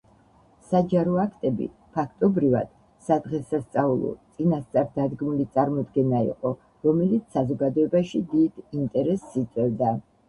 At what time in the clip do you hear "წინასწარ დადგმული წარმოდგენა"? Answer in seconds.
4.39-6.23